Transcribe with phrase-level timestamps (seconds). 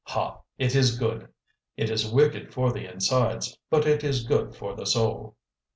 [0.05, 1.27] "Ha, it is good!
[1.77, 5.35] It is wicked for the insides, but it is good for the soul."